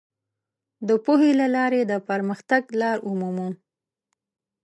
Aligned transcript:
د 0.87 0.89
پوهې 1.05 1.31
له 1.39 1.47
لارې 1.55 1.81
د 1.91 1.93
پرمختګ 2.09 2.63
لار 2.81 2.97
ومومو. 3.07 3.49